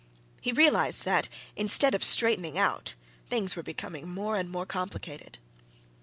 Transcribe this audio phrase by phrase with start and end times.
[0.41, 2.95] He realized that, instead of straightening out,
[3.27, 5.37] things were becoming more and more complicated.